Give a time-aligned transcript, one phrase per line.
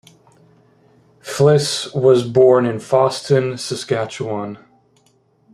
[1.21, 4.57] Flis was born in Fosston, Saskatchewan.